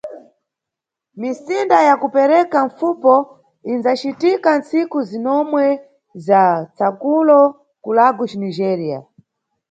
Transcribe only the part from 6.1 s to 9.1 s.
za Tsakulo, ku Lagos, Nigéria.